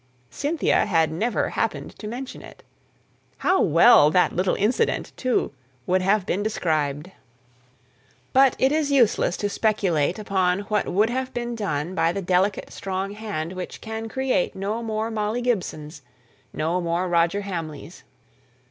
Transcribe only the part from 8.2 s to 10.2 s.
But it is useless to speculate